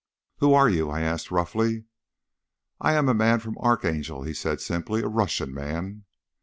"Who 0.39 0.55
are 0.55 0.67
you?" 0.67 0.89
I 0.89 1.01
asked 1.01 1.29
roughly. 1.29 1.83
"I 2.79 2.93
am 2.93 3.07
a 3.07 3.13
man 3.13 3.39
from 3.39 3.55
Archangel," 3.59 4.23
he 4.23 4.33
said 4.33 4.59
simply; 4.59 5.03
"a 5.03 5.07
Russian 5.07 5.53
man." 5.53 6.05